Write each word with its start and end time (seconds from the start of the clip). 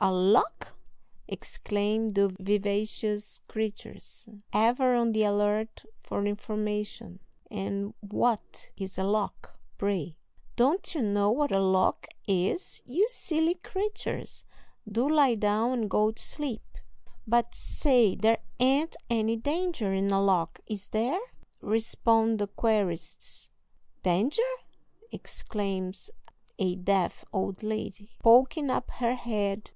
"A 0.00 0.10
lock!" 0.10 0.76
exclaim 1.28 2.12
the 2.14 2.26
vivacious 2.40 3.38
creatures, 3.46 4.28
ever 4.52 4.96
on 4.96 5.12
the 5.12 5.22
alert 5.22 5.84
for 6.00 6.26
information; 6.26 7.20
"and 7.52 7.94
what 8.00 8.72
is 8.76 8.98
a 8.98 9.04
lock, 9.04 9.56
pray?" 9.78 10.16
"Don't 10.56 10.92
you 10.92 11.02
know 11.02 11.30
what 11.30 11.52
a 11.52 11.60
lock 11.60 12.08
is, 12.26 12.82
you 12.84 13.06
silly 13.06 13.54
creatures. 13.54 14.44
Do 14.90 15.08
lie 15.08 15.36
down 15.36 15.70
and 15.72 15.88
go 15.88 16.10
to 16.10 16.20
sleep." 16.20 16.64
"But 17.24 17.54
say, 17.54 18.16
there 18.16 18.40
ain't 18.58 18.96
any 19.08 19.36
danger 19.36 19.92
in 19.92 20.10
a 20.10 20.20
lock, 20.20 20.58
is 20.66 20.88
there?" 20.88 21.20
respond 21.60 22.40
the 22.40 22.48
querists. 22.48 23.50
"Danger!" 24.02 24.42
exclaims 25.12 26.10
a 26.58 26.74
deaf 26.74 27.24
old 27.32 27.62
lady, 27.62 28.10
poking 28.20 28.68
up 28.68 28.90
her 28.96 29.14
head. 29.14 29.62